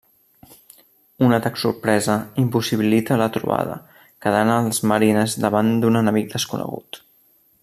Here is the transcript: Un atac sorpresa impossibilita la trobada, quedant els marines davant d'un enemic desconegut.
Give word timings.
Un 1.25 1.35
atac 1.37 1.59
sorpresa 1.63 2.15
impossibilita 2.45 3.19
la 3.23 3.29
trobada, 3.37 3.77
quedant 4.27 4.53
els 4.57 4.83
marines 4.93 5.41
davant 5.45 5.75
d'un 5.85 6.05
enemic 6.05 6.37
desconegut. 6.37 7.05